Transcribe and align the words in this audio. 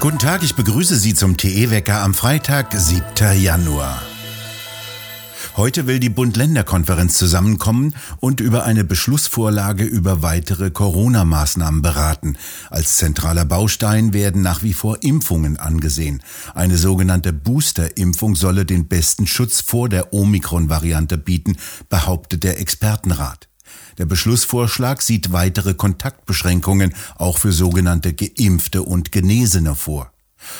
Guten 0.00 0.20
Tag, 0.20 0.44
ich 0.44 0.54
begrüße 0.54 0.96
Sie 0.96 1.12
zum 1.14 1.36
TE-Wecker 1.36 2.02
am 2.02 2.14
Freitag, 2.14 2.72
7. 2.72 3.02
Januar. 3.40 4.00
Heute 5.56 5.88
will 5.88 5.98
die 5.98 6.08
Bund-Länder-Konferenz 6.08 7.18
zusammenkommen 7.18 7.96
und 8.20 8.38
über 8.38 8.64
eine 8.64 8.84
Beschlussvorlage 8.84 9.82
über 9.82 10.22
weitere 10.22 10.70
Corona-Maßnahmen 10.70 11.82
beraten. 11.82 12.36
Als 12.70 12.96
zentraler 12.96 13.44
Baustein 13.44 14.12
werden 14.12 14.40
nach 14.40 14.62
wie 14.62 14.72
vor 14.72 15.02
Impfungen 15.02 15.58
angesehen. 15.58 16.22
Eine 16.54 16.78
sogenannte 16.78 17.32
Booster-Impfung 17.32 18.36
solle 18.36 18.64
den 18.64 18.86
besten 18.86 19.26
Schutz 19.26 19.60
vor 19.60 19.88
der 19.88 20.12
Omikron-Variante 20.12 21.18
bieten, 21.18 21.56
behauptet 21.88 22.44
der 22.44 22.60
Expertenrat. 22.60 23.47
Der 23.98 24.06
Beschlussvorschlag 24.06 25.02
sieht 25.02 25.32
weitere 25.32 25.74
Kontaktbeschränkungen 25.74 26.94
auch 27.16 27.38
für 27.38 27.52
sogenannte 27.52 28.14
Geimpfte 28.14 28.82
und 28.82 29.12
Genesene 29.12 29.74
vor. 29.74 30.12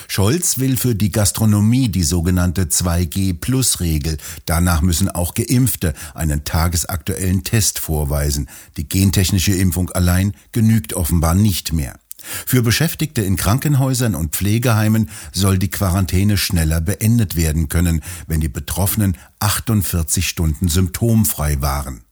Scholz 0.09 0.59
will 0.59 0.77
für 0.77 0.97
die 0.97 1.13
Gastronomie 1.13 1.89
die 1.89 2.03
sogenannte 2.03 2.65
2G-Plus-Regel. 2.65 4.19
Danach 4.45 4.83
müssen 4.83 5.09
auch 5.09 5.35
Geimpfte 5.35 5.95
einen 6.15 6.45
tagesaktuellen 6.45 7.45
Test 7.45 7.79
vorweisen. 7.79 8.49
Die 8.77 8.89
gentechnische 8.89 9.53
Impfung 9.53 9.91
allein 9.91 10.35
genügt 10.51 10.95
offenbar 10.95 11.35
nicht 11.35 11.73
mehr. 11.73 11.99
Für 12.21 12.63
Beschäftigte 12.63 13.23
in 13.23 13.37
Krankenhäusern 13.37 14.17
und 14.17 14.35
Pflegeheimen 14.35 15.09
soll 15.33 15.59
die 15.59 15.71
Quarantäne 15.71 16.37
schneller 16.37 16.81
beendet 16.81 17.37
werden 17.37 17.69
können, 17.69 18.03
wenn 18.27 18.41
die 18.41 18.49
Betroffenen 18.49 19.17
48 19.39 20.29
Stunden 20.29 20.69
symptomfrei 20.69 21.61
waren. 21.61 22.03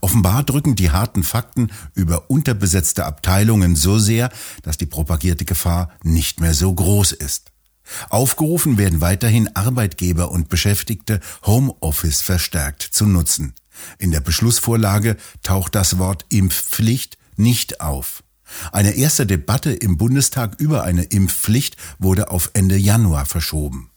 Offenbar 0.00 0.42
drücken 0.42 0.76
die 0.76 0.90
harten 0.90 1.22
Fakten 1.22 1.70
über 1.94 2.30
unterbesetzte 2.30 3.04
Abteilungen 3.04 3.76
so 3.76 3.98
sehr, 3.98 4.30
dass 4.62 4.78
die 4.78 4.86
propagierte 4.86 5.44
Gefahr 5.44 5.90
nicht 6.02 6.40
mehr 6.40 6.54
so 6.54 6.72
groß 6.72 7.12
ist. 7.12 7.50
Aufgerufen 8.08 8.78
werden 8.78 9.00
weiterhin 9.00 9.54
Arbeitgeber 9.56 10.30
und 10.30 10.48
Beschäftigte 10.48 11.20
Homeoffice 11.44 12.20
verstärkt 12.20 12.82
zu 12.82 13.06
nutzen. 13.06 13.54
In 13.98 14.10
der 14.10 14.20
Beschlussvorlage 14.20 15.16
taucht 15.42 15.74
das 15.74 15.98
Wort 15.98 16.26
Impfpflicht 16.28 17.18
nicht 17.36 17.80
auf. 17.80 18.22
Eine 18.72 18.92
erste 18.92 19.26
Debatte 19.26 19.72
im 19.72 19.96
Bundestag 19.96 20.60
über 20.60 20.82
eine 20.84 21.04
Impfpflicht 21.04 21.76
wurde 21.98 22.30
auf 22.30 22.50
Ende 22.52 22.76
Januar 22.76 23.26
verschoben. 23.26 23.89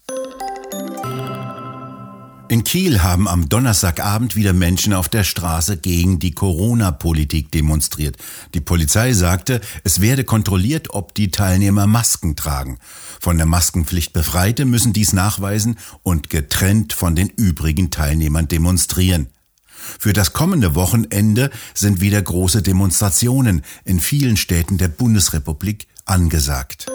In 2.54 2.64
Kiel 2.64 3.02
haben 3.02 3.28
am 3.28 3.50
Donnerstagabend 3.50 4.36
wieder 4.36 4.54
Menschen 4.54 4.94
auf 4.94 5.10
der 5.10 5.24
Straße 5.24 5.76
gegen 5.78 6.20
die 6.20 6.34
Corona-Politik 6.36 7.52
demonstriert. 7.52 8.18
Die 8.54 8.62
Polizei 8.62 9.14
sagte, 9.14 9.60
es 9.84 10.02
werde 10.02 10.24
kontrolliert, 10.24 10.92
ob 10.92 11.16
die 11.16 11.32
Teilnehmer 11.32 11.88
Masken 11.88 12.36
tragen. 12.36 12.78
Von 13.20 13.38
der 13.38 13.48
Maskenpflicht 13.48 14.14
Befreite 14.14 14.66
müssen 14.66 14.94
dies 14.94 15.14
nachweisen 15.14 15.80
und 16.04 16.30
getrennt 16.30 16.94
von 16.94 17.16
den 17.16 17.30
übrigen 17.30 17.90
Teilnehmern 17.90 18.48
demonstrieren. 18.48 19.30
Für 19.74 20.14
das 20.14 20.34
kommende 20.34 20.76
Wochenende 20.76 21.50
sind 21.74 22.02
wieder 22.02 22.22
große 22.22 22.62
Demonstrationen 22.62 23.64
in 23.84 24.00
vielen 24.00 24.38
Städten 24.38 24.78
der 24.78 24.90
Bundesrepublik 24.90 25.88
angesagt. 26.06 26.86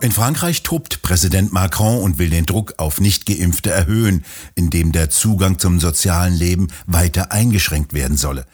In 0.00 0.12
Frankreich 0.12 0.62
tobt 0.62 1.02
Präsident 1.02 1.52
Macron 1.52 2.00
und 2.00 2.18
will 2.18 2.30
den 2.30 2.46
Druck 2.46 2.74
auf 2.76 3.00
Nichtgeimpfte 3.00 3.70
erhöhen, 3.70 4.24
indem 4.54 4.92
der 4.92 5.10
Zugang 5.10 5.58
zum 5.58 5.80
sozialen 5.80 6.34
Leben 6.34 6.68
weiter 6.86 7.32
eingeschränkt 7.32 7.92
werden 7.92 8.16
solle. 8.16 8.46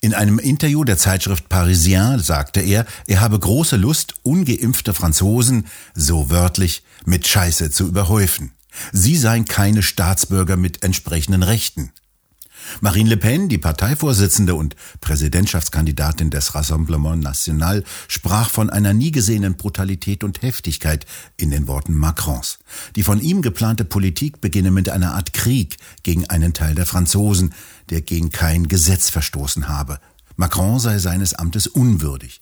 In 0.00 0.14
einem 0.14 0.38
Interview 0.38 0.84
der 0.84 0.96
Zeitschrift 0.96 1.50
Parisien 1.50 2.18
sagte 2.18 2.60
er, 2.60 2.86
er 3.06 3.20
habe 3.20 3.38
große 3.38 3.76
Lust, 3.76 4.14
ungeimpfte 4.22 4.94
Franzosen, 4.94 5.66
so 5.94 6.30
wörtlich, 6.30 6.82
mit 7.04 7.26
Scheiße 7.26 7.70
zu 7.70 7.86
überhäufen. 7.86 8.52
Sie 8.92 9.16
seien 9.16 9.44
keine 9.44 9.82
Staatsbürger 9.82 10.56
mit 10.56 10.82
entsprechenden 10.82 11.42
Rechten. 11.42 11.92
Marine 12.80 13.10
Le 13.10 13.16
Pen, 13.16 13.48
die 13.48 13.58
Parteivorsitzende 13.58 14.54
und 14.54 14.76
Präsidentschaftskandidatin 15.00 16.30
des 16.30 16.54
Rassemblement 16.54 17.22
National, 17.22 17.84
sprach 18.08 18.50
von 18.50 18.70
einer 18.70 18.94
nie 18.94 19.10
gesehenen 19.10 19.56
Brutalität 19.56 20.24
und 20.24 20.42
Heftigkeit 20.42 21.06
in 21.36 21.50
den 21.50 21.68
Worten 21.68 21.94
Macrons. 21.94 22.58
Die 22.96 23.02
von 23.02 23.20
ihm 23.20 23.42
geplante 23.42 23.84
Politik 23.84 24.40
beginne 24.40 24.70
mit 24.70 24.88
einer 24.88 25.14
Art 25.14 25.32
Krieg 25.32 25.76
gegen 26.02 26.28
einen 26.28 26.52
Teil 26.52 26.74
der 26.74 26.86
Franzosen, 26.86 27.54
der 27.90 28.02
gegen 28.02 28.30
kein 28.30 28.68
Gesetz 28.68 29.10
verstoßen 29.10 29.68
habe. 29.68 30.00
Macron 30.36 30.78
sei 30.78 30.98
seines 30.98 31.34
Amtes 31.34 31.66
unwürdig. 31.66 32.40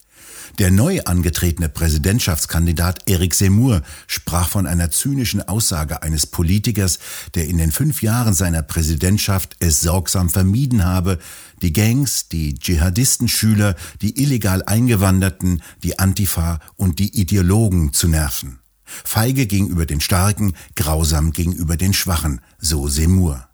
Der 0.60 0.70
neu 0.70 1.00
angetretene 1.04 1.68
Präsidentschaftskandidat 1.68 3.10
Eric 3.10 3.34
Seymour 3.34 3.82
sprach 4.06 4.48
von 4.48 4.68
einer 4.68 4.88
zynischen 4.88 5.42
Aussage 5.42 6.04
eines 6.04 6.26
Politikers, 6.26 7.00
der 7.34 7.48
in 7.48 7.58
den 7.58 7.72
fünf 7.72 8.02
Jahren 8.02 8.34
seiner 8.34 8.62
Präsidentschaft 8.62 9.56
es 9.58 9.80
sorgsam 9.80 10.30
vermieden 10.30 10.84
habe, 10.84 11.18
die 11.60 11.72
Gangs, 11.72 12.28
die 12.28 12.54
Dschihadistenschüler, 12.54 13.74
die 14.00 14.22
illegal 14.22 14.62
Eingewanderten, 14.62 15.60
die 15.82 15.98
Antifa 15.98 16.60
und 16.76 17.00
die 17.00 17.20
Ideologen 17.20 17.92
zu 17.92 18.06
nerven. 18.06 18.60
Feige 18.84 19.46
gegenüber 19.46 19.86
den 19.86 20.00
Starken, 20.00 20.54
grausam 20.76 21.32
gegenüber 21.32 21.76
den 21.76 21.94
Schwachen, 21.94 22.40
so 22.58 22.86
Seymour. 22.86 23.48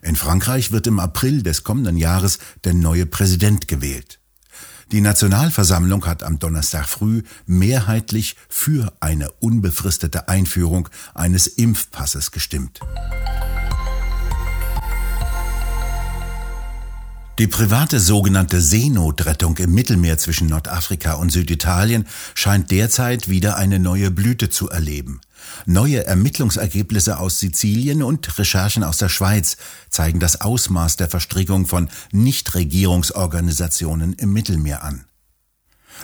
In 0.00 0.14
Frankreich 0.14 0.70
wird 0.70 0.86
im 0.86 1.00
April 1.00 1.42
des 1.42 1.64
kommenden 1.64 1.96
Jahres 1.96 2.38
der 2.62 2.74
neue 2.74 3.06
Präsident 3.06 3.66
gewählt. 3.66 4.20
Die 4.92 5.00
Nationalversammlung 5.00 6.06
hat 6.06 6.22
am 6.22 6.38
Donnerstag 6.38 6.86
früh 6.86 7.22
mehrheitlich 7.44 8.36
für 8.48 8.92
eine 9.00 9.32
unbefristete 9.40 10.28
Einführung 10.28 10.88
eines 11.12 11.48
Impfpasses 11.48 12.30
gestimmt. 12.30 12.80
Die 17.38 17.46
private 17.46 18.00
sogenannte 18.00 18.62
Seenotrettung 18.62 19.58
im 19.58 19.74
Mittelmeer 19.74 20.16
zwischen 20.16 20.46
Nordafrika 20.46 21.12
und 21.14 21.30
Süditalien 21.30 22.06
scheint 22.34 22.70
derzeit 22.70 23.28
wieder 23.28 23.58
eine 23.58 23.78
neue 23.78 24.10
Blüte 24.10 24.48
zu 24.48 24.70
erleben. 24.70 25.20
Neue 25.66 26.06
Ermittlungsergebnisse 26.06 27.18
aus 27.18 27.38
Sizilien 27.38 28.02
und 28.02 28.38
Recherchen 28.38 28.82
aus 28.82 28.96
der 28.96 29.10
Schweiz 29.10 29.58
zeigen 29.90 30.18
das 30.18 30.40
Ausmaß 30.40 30.96
der 30.96 31.10
Verstrickung 31.10 31.66
von 31.66 31.90
Nichtregierungsorganisationen 32.10 34.14
im 34.14 34.32
Mittelmeer 34.32 34.82
an. 34.82 35.04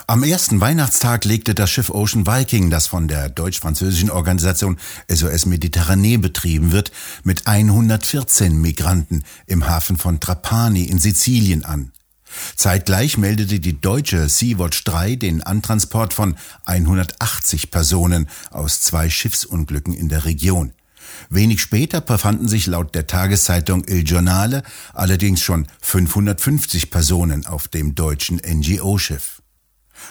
Am 0.06 0.22
ersten 0.22 0.60
Weihnachtstag 0.60 1.24
legte 1.24 1.54
das 1.54 1.70
Schiff 1.70 1.90
Ocean 1.90 2.26
Viking, 2.26 2.70
das 2.70 2.86
von 2.86 3.08
der 3.08 3.28
deutsch-französischen 3.28 4.10
Organisation 4.10 4.78
SOS 5.08 5.46
Mediterranee 5.46 6.16
betrieben 6.16 6.72
wird, 6.72 6.92
mit 7.24 7.46
114 7.46 8.60
Migranten 8.60 9.22
im 9.46 9.68
Hafen 9.68 9.96
von 9.96 10.20
Trapani 10.20 10.84
in 10.84 10.98
Sizilien 10.98 11.64
an. 11.64 11.92
Zeitgleich 12.56 13.18
meldete 13.18 13.60
die 13.60 13.80
deutsche 13.80 14.28
Sea-Watch 14.28 14.84
3 14.84 15.16
den 15.16 15.42
Antransport 15.42 16.12
von 16.12 16.36
180 16.64 17.70
Personen 17.70 18.28
aus 18.50 18.80
zwei 18.80 19.10
Schiffsunglücken 19.10 19.94
in 19.94 20.08
der 20.08 20.24
Region. 20.24 20.72
Wenig 21.28 21.60
später 21.60 22.00
befanden 22.00 22.48
sich 22.48 22.66
laut 22.66 22.94
der 22.94 23.06
Tageszeitung 23.06 23.84
Il 23.86 24.04
Giornale 24.04 24.62
allerdings 24.94 25.40
schon 25.42 25.66
550 25.80 26.90
Personen 26.90 27.46
auf 27.46 27.68
dem 27.68 27.94
deutschen 27.94 28.38
NGO-Schiff. 28.38 29.41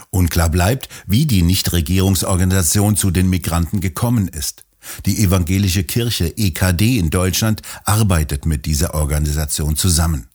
Unklar 0.10 0.50
bleibt, 0.50 0.90
wie 1.06 1.26
die 1.26 1.42
Nichtregierungsorganisation 1.42 2.96
zu 2.96 3.12
den 3.12 3.30
Migranten 3.30 3.82
gekommen 3.82 4.28
ist. 4.28 4.64
Die 5.06 5.24
evangelische 5.24 5.84
Kirche 5.84 6.34
EKD 6.38 6.98
in 6.98 7.10
Deutschland 7.10 7.62
arbeitet 7.86 8.46
mit 8.46 8.66
dieser 8.66 8.96
Organisation 8.96 9.76
zusammen. 9.76 10.28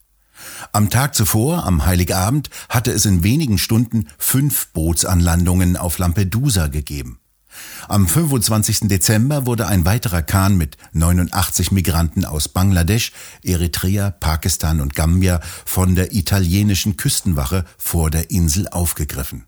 Am 0.73 0.91
Tag 0.91 1.15
zuvor, 1.15 1.65
am 1.65 1.87
Heiligabend, 1.87 2.51
hatte 2.69 2.93
es 2.93 3.07
in 3.07 3.23
wenigen 3.23 3.59
Stunden 3.59 4.09
fünf 4.19 4.69
Bootsanlandungen 4.69 5.77
auf 5.77 5.99
Lampedusa 5.99 6.69
gegeben. 6.69 7.19
Am 7.89 8.09
25. 8.09 8.89
Dezember 8.89 9.47
wurde 9.47 9.67
ein 9.67 9.85
weiterer 9.85 10.23
Kahn 10.23 10.57
mit 10.57 10.77
89 10.93 11.73
Migranten 11.73 12.25
aus 12.25 12.49
Bangladesch, 12.49 13.13
Eritrea, 13.43 14.11
Pakistan 14.11 14.81
und 14.81 14.95
Gambia 14.95 15.41
von 15.65 15.95
der 15.95 16.13
italienischen 16.13 16.97
Küstenwache 16.97 17.65
vor 17.79 18.11
der 18.11 18.31
Insel 18.31 18.69
aufgegriffen. 18.69 19.47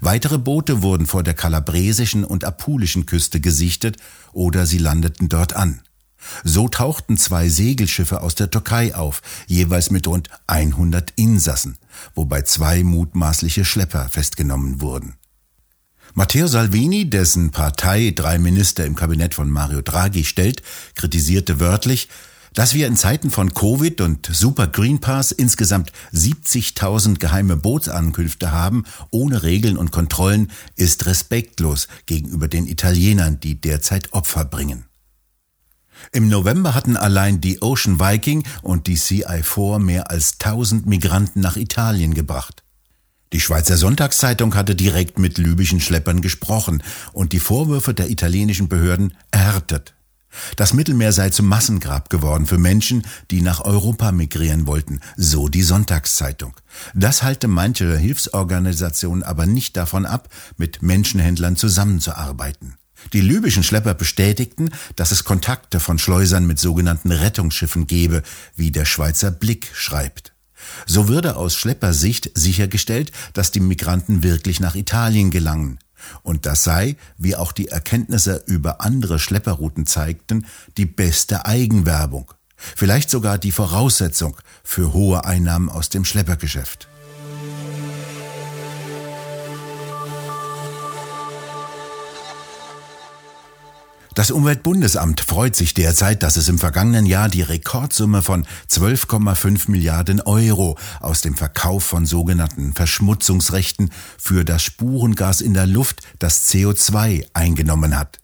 Weitere 0.00 0.38
Boote 0.38 0.82
wurden 0.82 1.06
vor 1.06 1.22
der 1.22 1.34
kalabresischen 1.34 2.24
und 2.24 2.44
apulischen 2.44 3.06
Küste 3.06 3.40
gesichtet 3.40 3.96
oder 4.32 4.66
sie 4.66 4.78
landeten 4.78 5.28
dort 5.28 5.54
an. 5.54 5.80
So 6.44 6.68
tauchten 6.68 7.16
zwei 7.16 7.48
Segelschiffe 7.48 8.20
aus 8.20 8.34
der 8.34 8.50
Türkei 8.50 8.94
auf, 8.94 9.22
jeweils 9.46 9.90
mit 9.90 10.06
rund 10.06 10.28
100 10.46 11.12
Insassen, 11.16 11.78
wobei 12.14 12.42
zwei 12.42 12.84
mutmaßliche 12.84 13.64
Schlepper 13.64 14.08
festgenommen 14.10 14.80
wurden. 14.80 15.14
Matteo 16.14 16.46
Salvini, 16.46 17.08
dessen 17.08 17.50
Partei 17.50 18.12
drei 18.14 18.38
Minister 18.38 18.84
im 18.84 18.96
Kabinett 18.96 19.34
von 19.34 19.48
Mario 19.48 19.80
Draghi 19.80 20.24
stellt, 20.24 20.62
kritisierte 20.94 21.60
wörtlich, 21.60 22.08
Dass 22.52 22.74
wir 22.74 22.88
in 22.88 22.96
Zeiten 22.96 23.30
von 23.30 23.54
Covid 23.54 24.00
und 24.00 24.26
Super 24.26 24.66
Green 24.66 24.98
Pass 24.98 25.30
insgesamt 25.30 25.92
70.000 26.12 27.20
geheime 27.20 27.56
Bootsankünfte 27.56 28.50
haben, 28.50 28.84
ohne 29.10 29.44
Regeln 29.44 29.76
und 29.76 29.92
Kontrollen, 29.92 30.50
ist 30.74 31.06
respektlos 31.06 31.86
gegenüber 32.06 32.48
den 32.48 32.66
Italienern, 32.66 33.38
die 33.38 33.60
derzeit 33.60 34.12
Opfer 34.12 34.44
bringen. 34.44 34.86
Im 36.10 36.28
November 36.28 36.74
hatten 36.74 36.96
allein 36.96 37.40
die 37.40 37.62
Ocean 37.62 38.00
Viking 38.00 38.42
und 38.62 38.88
die 38.88 38.98
CI4 38.98 39.78
mehr 39.78 40.10
als 40.10 40.40
1000 40.40 40.86
Migranten 40.86 41.40
nach 41.40 41.56
Italien 41.56 42.14
gebracht. 42.14 42.64
Die 43.32 43.40
Schweizer 43.40 43.76
Sonntagszeitung 43.76 44.56
hatte 44.56 44.74
direkt 44.74 45.20
mit 45.20 45.38
libyschen 45.38 45.80
Schleppern 45.80 46.20
gesprochen 46.20 46.82
und 47.12 47.32
die 47.32 47.38
Vorwürfe 47.38 47.94
der 47.94 48.10
italienischen 48.10 48.68
Behörden 48.68 49.14
erhärtet. 49.30 49.94
Das 50.56 50.74
Mittelmeer 50.74 51.12
sei 51.12 51.30
zum 51.30 51.46
Massengrab 51.46 52.10
geworden 52.10 52.46
für 52.46 52.58
Menschen, 52.58 53.02
die 53.30 53.40
nach 53.40 53.60
Europa 53.60 54.12
migrieren 54.12 54.66
wollten, 54.66 55.00
so 55.16 55.48
die 55.48 55.62
Sonntagszeitung. 55.62 56.54
Das 56.94 57.22
halte 57.22 57.48
manche 57.48 57.96
Hilfsorganisationen 57.96 59.22
aber 59.22 59.46
nicht 59.46 59.76
davon 59.76 60.06
ab, 60.06 60.28
mit 60.56 60.82
Menschenhändlern 60.82 61.56
zusammenzuarbeiten. 61.56 62.74
Die 63.12 63.20
libyschen 63.20 63.62
Schlepper 63.62 63.94
bestätigten, 63.94 64.70
dass 64.94 65.10
es 65.10 65.24
Kontakte 65.24 65.80
von 65.80 65.98
Schleusern 65.98 66.46
mit 66.46 66.58
sogenannten 66.58 67.12
Rettungsschiffen 67.12 67.86
gebe, 67.86 68.22
wie 68.56 68.70
der 68.70 68.84
Schweizer 68.84 69.30
Blick 69.30 69.70
schreibt. 69.72 70.32
So 70.86 71.08
würde 71.08 71.36
aus 71.36 71.54
Schleppersicht 71.54 72.30
sichergestellt, 72.34 73.12
dass 73.32 73.50
die 73.50 73.60
Migranten 73.60 74.22
wirklich 74.22 74.60
nach 74.60 74.74
Italien 74.74 75.30
gelangen. 75.30 75.78
Und 76.22 76.46
das 76.46 76.64
sei, 76.64 76.96
wie 77.18 77.36
auch 77.36 77.52
die 77.52 77.68
Erkenntnisse 77.68 78.42
über 78.46 78.80
andere 78.80 79.18
Schlepperrouten 79.18 79.86
zeigten, 79.86 80.46
die 80.76 80.86
beste 80.86 81.46
Eigenwerbung. 81.46 82.32
Vielleicht 82.56 83.10
sogar 83.10 83.38
die 83.38 83.52
Voraussetzung 83.52 84.36
für 84.62 84.92
hohe 84.92 85.24
Einnahmen 85.24 85.68
aus 85.68 85.88
dem 85.88 86.04
Schleppergeschäft. 86.04 86.88
Das 94.20 94.30
Umweltbundesamt 94.30 95.22
freut 95.22 95.56
sich 95.56 95.72
derzeit, 95.72 96.22
dass 96.22 96.36
es 96.36 96.50
im 96.50 96.58
vergangenen 96.58 97.06
Jahr 97.06 97.30
die 97.30 97.40
Rekordsumme 97.40 98.20
von 98.20 98.44
12,5 98.68 99.70
Milliarden 99.70 100.20
Euro 100.20 100.76
aus 101.00 101.22
dem 101.22 101.34
Verkauf 101.34 101.84
von 101.84 102.04
sogenannten 102.04 102.74
Verschmutzungsrechten 102.74 103.90
für 104.18 104.44
das 104.44 104.62
Spurengas 104.62 105.40
in 105.40 105.54
der 105.54 105.66
Luft, 105.66 106.02
das 106.18 106.50
CO2, 106.50 107.28
eingenommen 107.32 107.98
hat. 107.98 108.18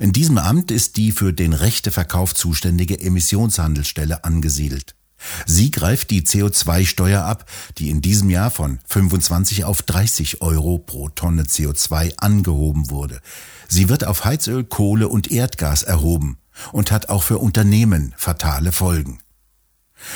In 0.00 0.12
diesem 0.12 0.36
Amt 0.36 0.70
ist 0.70 0.98
die 0.98 1.12
für 1.12 1.32
den 1.32 1.54
Rechteverkauf 1.54 2.34
zuständige 2.34 3.00
Emissionshandelsstelle 3.00 4.24
angesiedelt. 4.24 4.97
Sie 5.46 5.70
greift 5.70 6.10
die 6.10 6.22
CO2-Steuer 6.22 7.24
ab, 7.24 7.44
die 7.78 7.90
in 7.90 8.00
diesem 8.00 8.30
Jahr 8.30 8.50
von 8.50 8.78
25 8.86 9.64
auf 9.64 9.82
30 9.82 10.42
Euro 10.42 10.78
pro 10.78 11.08
Tonne 11.08 11.42
CO2 11.42 12.16
angehoben 12.16 12.90
wurde. 12.90 13.20
Sie 13.68 13.88
wird 13.88 14.04
auf 14.04 14.24
Heizöl, 14.24 14.64
Kohle 14.64 15.08
und 15.08 15.30
Erdgas 15.30 15.82
erhoben 15.82 16.38
und 16.72 16.90
hat 16.90 17.08
auch 17.08 17.22
für 17.22 17.38
Unternehmen 17.38 18.14
fatale 18.16 18.72
Folgen. 18.72 19.18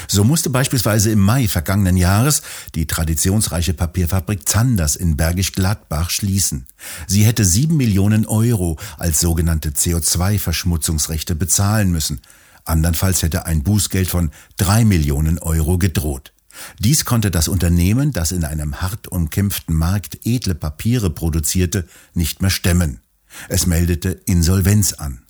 So 0.06 0.22
musste 0.22 0.48
beispielsweise 0.48 1.10
im 1.10 1.18
Mai 1.18 1.48
vergangenen 1.48 1.96
Jahres 1.96 2.42
die 2.74 2.86
traditionsreiche 2.86 3.74
Papierfabrik 3.74 4.48
Zanders 4.48 4.96
in 4.96 5.16
Bergisch 5.16 5.52
Gladbach 5.52 6.10
schließen. 6.10 6.66
Sie 7.06 7.24
hätte 7.24 7.44
sieben 7.44 7.76
Millionen 7.76 8.26
Euro 8.26 8.78
als 8.98 9.20
sogenannte 9.20 9.70
CO2-Verschmutzungsrechte 9.70 11.34
bezahlen 11.34 11.90
müssen. 11.90 12.20
Andernfalls 12.64 13.22
hätte 13.22 13.46
ein 13.46 13.62
Bußgeld 13.62 14.08
von 14.08 14.30
drei 14.56 14.84
Millionen 14.84 15.38
Euro 15.38 15.78
gedroht. 15.78 16.32
Dies 16.78 17.04
konnte 17.04 17.30
das 17.30 17.48
Unternehmen, 17.48 18.12
das 18.12 18.32
in 18.32 18.44
einem 18.44 18.80
hart 18.82 19.08
umkämpften 19.08 19.74
Markt 19.74 20.26
edle 20.26 20.54
Papiere 20.54 21.10
produzierte, 21.10 21.86
nicht 22.14 22.42
mehr 22.42 22.50
stemmen. 22.50 23.00
Es 23.48 23.66
meldete 23.66 24.10
Insolvenz 24.10 24.92
an. 24.92 25.22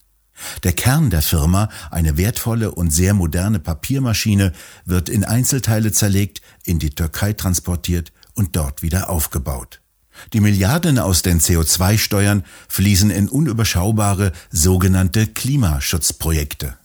Der 0.65 0.73
Kern 0.73 1.11
der 1.11 1.23
Firma, 1.23 1.69
eine 1.91 2.17
wertvolle 2.17 2.73
und 2.73 2.93
sehr 2.93 3.15
moderne 3.15 3.61
Papiermaschine, 3.61 4.53
wird 4.85 5.09
in 5.09 5.25
Einzelteile 5.25 5.93
zerlegt, 5.93 6.43
in 6.65 6.81
die 6.81 6.91
Türkei 6.91 7.33
transportiert 7.33 8.13
und 8.35 8.57
dort 8.57 8.83
wieder 8.83 9.09
aufgebaut. 9.09 9.81
Die 10.33 10.41
Milliarden 10.41 10.99
aus 10.99 11.23
den 11.23 11.41
CO2-Steuern 11.41 12.45
fließen 12.69 13.11
in 13.11 13.29
unüberschaubare 13.29 14.33
sogenannte 14.51 15.27
Klimaschutzprojekte. 15.27 16.77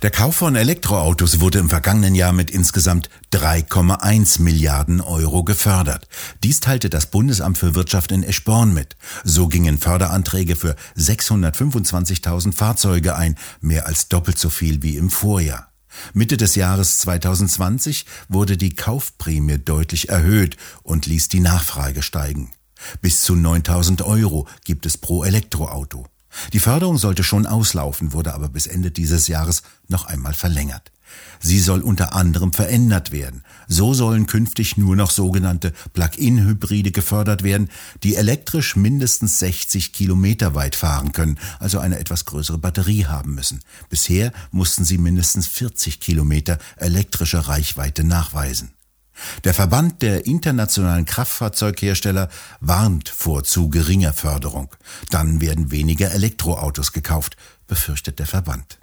Der 0.00 0.12
Kauf 0.12 0.36
von 0.36 0.54
Elektroautos 0.54 1.40
wurde 1.40 1.58
im 1.58 1.68
vergangenen 1.68 2.14
Jahr 2.14 2.32
mit 2.32 2.52
insgesamt 2.52 3.10
3,1 3.32 4.40
Milliarden 4.40 5.00
Euro 5.00 5.42
gefördert. 5.42 6.06
Dies 6.44 6.60
teilte 6.60 6.88
das 6.88 7.06
Bundesamt 7.06 7.58
für 7.58 7.74
Wirtschaft 7.74 8.12
in 8.12 8.22
Eschborn 8.22 8.72
mit. 8.72 8.96
So 9.24 9.48
gingen 9.48 9.76
Förderanträge 9.76 10.54
für 10.54 10.76
625.000 10.96 12.52
Fahrzeuge 12.54 13.16
ein, 13.16 13.34
mehr 13.60 13.88
als 13.88 14.06
doppelt 14.06 14.38
so 14.38 14.50
viel 14.50 14.84
wie 14.84 14.96
im 14.96 15.10
Vorjahr. 15.10 15.72
Mitte 16.14 16.36
des 16.36 16.54
Jahres 16.54 16.98
2020 16.98 18.06
wurde 18.28 18.56
die 18.56 18.76
Kaufprämie 18.76 19.58
deutlich 19.58 20.10
erhöht 20.10 20.56
und 20.84 21.06
ließ 21.06 21.26
die 21.26 21.40
Nachfrage 21.40 22.02
steigen. 22.02 22.52
Bis 23.00 23.22
zu 23.22 23.34
9000 23.34 24.02
Euro 24.02 24.46
gibt 24.64 24.86
es 24.86 24.96
pro 24.96 25.24
Elektroauto. 25.24 26.06
Die 26.52 26.60
Förderung 26.60 26.98
sollte 26.98 27.24
schon 27.24 27.46
auslaufen, 27.46 28.12
wurde 28.12 28.34
aber 28.34 28.48
bis 28.48 28.66
Ende 28.66 28.90
dieses 28.90 29.28
Jahres 29.28 29.62
noch 29.88 30.06
einmal 30.06 30.34
verlängert. 30.34 30.92
Sie 31.40 31.60
soll 31.60 31.80
unter 31.80 32.14
anderem 32.14 32.52
verändert 32.52 33.12
werden. 33.12 33.42
So 33.66 33.94
sollen 33.94 34.26
künftig 34.26 34.76
nur 34.76 34.96
noch 34.96 35.10
sogenannte 35.10 35.72
Plug-in-Hybride 35.92 36.90
gefördert 36.90 37.42
werden, 37.42 37.70
die 38.02 38.16
elektrisch 38.16 38.76
mindestens 38.76 39.38
60 39.38 39.92
Kilometer 39.92 40.54
weit 40.54 40.74
fahren 40.74 41.12
können, 41.12 41.38
also 41.60 41.78
eine 41.78 41.98
etwas 41.98 42.24
größere 42.24 42.58
Batterie 42.58 43.06
haben 43.06 43.34
müssen. 43.34 43.60
Bisher 43.88 44.32
mussten 44.50 44.84
sie 44.84 44.98
mindestens 44.98 45.46
40 45.46 46.00
Kilometer 46.00 46.58
elektrische 46.76 47.48
Reichweite 47.48 48.04
nachweisen. 48.04 48.72
Der 49.44 49.54
Verband 49.54 50.02
der 50.02 50.26
internationalen 50.26 51.04
Kraftfahrzeughersteller 51.04 52.28
warnt 52.60 53.08
vor 53.08 53.44
zu 53.44 53.70
geringer 53.70 54.12
Förderung. 54.12 54.74
Dann 55.10 55.40
werden 55.40 55.70
weniger 55.70 56.12
Elektroautos 56.12 56.92
gekauft, 56.92 57.36
befürchtet 57.66 58.18
der 58.18 58.26
Verband. 58.26 58.78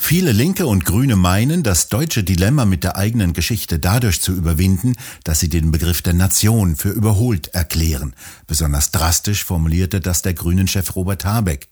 Viele 0.00 0.32
Linke 0.32 0.66
und 0.66 0.86
Grüne 0.86 1.16
meinen, 1.16 1.62
das 1.62 1.88
deutsche 1.90 2.24
Dilemma 2.24 2.64
mit 2.64 2.82
der 2.82 2.96
eigenen 2.96 3.34
Geschichte 3.34 3.78
dadurch 3.78 4.22
zu 4.22 4.32
überwinden, 4.32 4.94
dass 5.24 5.40
sie 5.40 5.50
den 5.50 5.70
Begriff 5.70 6.00
der 6.00 6.14
Nation 6.14 6.76
für 6.76 6.88
überholt 6.88 7.48
erklären. 7.48 8.14
Besonders 8.46 8.90
drastisch 8.90 9.44
formulierte 9.44 10.00
das 10.00 10.22
der 10.22 10.32
Grünen-Chef 10.32 10.96
Robert 10.96 11.26
Habeck. 11.26 11.68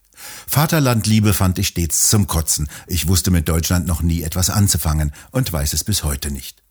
Vaterlandliebe 0.47 1.35
fand 1.35 1.59
ich 1.59 1.69
stets 1.69 2.09
zum 2.09 2.27
Kotzen. 2.27 2.69
Ich 2.87 3.07
wusste 3.07 3.31
mit 3.31 3.49
Deutschland 3.49 3.87
noch 3.87 4.03
nie 4.03 4.23
etwas 4.23 4.51
anzufangen 4.51 5.13
und 5.31 5.53
weiß 5.53 5.73
es 5.73 5.85
bis 5.85 6.05
heute 6.05 6.31
nicht. 6.31 6.63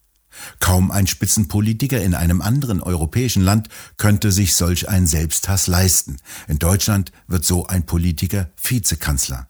Kaum 0.59 0.91
ein 0.91 1.07
Spitzenpolitiker 1.07 2.01
in 2.01 2.13
einem 2.13 2.41
anderen 2.41 2.81
europäischen 2.81 3.43
Land 3.43 3.69
könnte 3.97 4.31
sich 4.31 4.55
solch 4.55 4.89
einen 4.89 5.07
Selbsthass 5.07 5.67
leisten. 5.67 6.17
In 6.47 6.59
Deutschland 6.59 7.11
wird 7.27 7.45
so 7.45 7.67
ein 7.67 7.85
Politiker 7.85 8.49
Vizekanzler. 8.61 9.47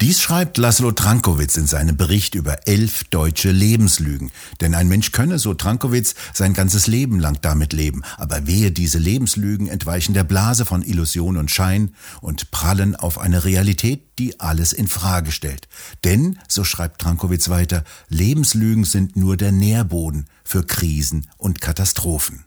Dies 0.00 0.18
schreibt 0.18 0.56
Laszlo 0.56 0.92
Trankowitz 0.92 1.58
in 1.58 1.66
seinem 1.66 1.94
Bericht 1.94 2.34
über 2.34 2.66
elf 2.66 3.04
deutsche 3.04 3.50
Lebenslügen. 3.50 4.30
Denn 4.62 4.74
ein 4.74 4.88
Mensch 4.88 5.12
könne, 5.12 5.38
so 5.38 5.52
Trankowitz, 5.52 6.14
sein 6.32 6.54
ganzes 6.54 6.86
Leben 6.86 7.20
lang 7.20 7.38
damit 7.42 7.74
leben. 7.74 8.02
Aber 8.16 8.46
wehe, 8.46 8.70
diese 8.70 8.96
Lebenslügen 8.96 9.68
entweichen 9.68 10.14
der 10.14 10.24
Blase 10.24 10.64
von 10.64 10.80
Illusion 10.80 11.36
und 11.36 11.50
Schein 11.50 11.94
und 12.22 12.50
prallen 12.50 12.96
auf 12.96 13.18
eine 13.18 13.44
Realität, 13.44 14.18
die 14.18 14.40
alles 14.40 14.72
in 14.72 14.88
Frage 14.88 15.32
stellt. 15.32 15.68
Denn, 16.02 16.38
so 16.48 16.64
schreibt 16.64 17.02
Trankowitz 17.02 17.50
weiter, 17.50 17.84
Lebenslügen 18.08 18.84
sind 18.84 19.16
nur 19.16 19.36
der 19.36 19.52
Nährboden 19.52 20.28
für 20.44 20.64
Krisen 20.64 21.28
und 21.36 21.60
Katastrophen. 21.60 22.46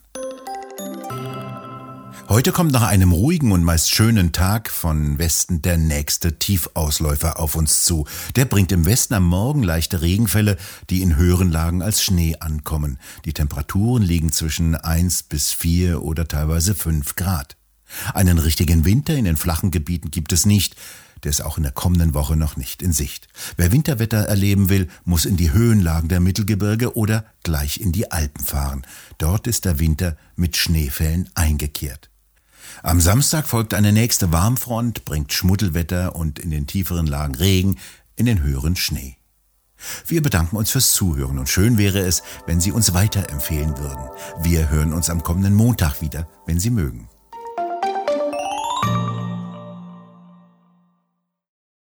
Heute 2.31 2.53
kommt 2.53 2.71
nach 2.71 2.87
einem 2.87 3.11
ruhigen 3.11 3.51
und 3.51 3.65
meist 3.65 3.93
schönen 3.93 4.31
Tag 4.31 4.69
von 4.69 5.19
Westen 5.19 5.61
der 5.61 5.77
nächste 5.77 6.39
Tiefausläufer 6.39 7.37
auf 7.37 7.55
uns 7.55 7.83
zu. 7.83 8.07
Der 8.37 8.45
bringt 8.45 8.71
im 8.71 8.85
Westen 8.85 9.15
am 9.15 9.25
Morgen 9.25 9.63
leichte 9.63 10.01
Regenfälle, 10.01 10.55
die 10.89 11.01
in 11.01 11.17
höheren 11.17 11.51
Lagen 11.51 11.81
als 11.81 12.01
Schnee 12.01 12.37
ankommen. 12.39 12.99
Die 13.25 13.33
Temperaturen 13.33 14.01
liegen 14.01 14.31
zwischen 14.31 14.75
1 14.75 15.23
bis 15.23 15.51
4 15.51 16.03
oder 16.03 16.25
teilweise 16.25 16.73
5 16.73 17.17
Grad. 17.17 17.57
Einen 18.13 18.37
richtigen 18.37 18.85
Winter 18.85 19.13
in 19.13 19.25
den 19.25 19.35
flachen 19.35 19.69
Gebieten 19.69 20.09
gibt 20.09 20.31
es 20.31 20.45
nicht. 20.45 20.77
Der 21.25 21.31
ist 21.31 21.41
auch 21.41 21.57
in 21.57 21.63
der 21.63 21.73
kommenden 21.73 22.13
Woche 22.13 22.37
noch 22.37 22.55
nicht 22.55 22.81
in 22.81 22.93
Sicht. 22.93 23.27
Wer 23.57 23.73
Winterwetter 23.73 24.19
erleben 24.19 24.69
will, 24.69 24.87
muss 25.03 25.25
in 25.25 25.35
die 25.35 25.51
Höhenlagen 25.51 26.07
der 26.07 26.21
Mittelgebirge 26.21 26.95
oder 26.95 27.25
gleich 27.43 27.81
in 27.81 27.91
die 27.91 28.09
Alpen 28.09 28.45
fahren. 28.45 28.87
Dort 29.17 29.47
ist 29.47 29.65
der 29.65 29.79
Winter 29.79 30.15
mit 30.37 30.55
Schneefällen 30.55 31.29
eingekehrt. 31.35 32.10
Am 32.83 32.99
Samstag 32.99 33.47
folgt 33.47 33.73
eine 33.73 33.91
nächste 33.91 34.31
Warmfront, 34.31 35.05
bringt 35.05 35.33
Schmuddelwetter 35.33 36.15
und 36.15 36.39
in 36.39 36.51
den 36.51 36.67
tieferen 36.67 37.07
Lagen 37.07 37.35
Regen, 37.35 37.77
in 38.15 38.25
den 38.25 38.41
höheren 38.41 38.75
Schnee. 38.75 39.17
Wir 40.05 40.21
bedanken 40.21 40.57
uns 40.57 40.71
fürs 40.71 40.93
Zuhören 40.93 41.39
und 41.39 41.49
schön 41.49 41.77
wäre 41.77 41.99
es, 41.99 42.23
wenn 42.45 42.61
Sie 42.61 42.71
uns 42.71 42.93
weiterempfehlen 42.93 43.77
würden. 43.77 44.09
Wir 44.41 44.69
hören 44.69 44.93
uns 44.93 45.09
am 45.09 45.23
kommenden 45.23 45.55
Montag 45.55 46.01
wieder, 46.01 46.27
wenn 46.45 46.59
Sie 46.59 46.69
mögen. 46.69 47.10